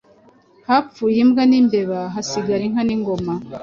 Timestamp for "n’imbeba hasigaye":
1.49-2.63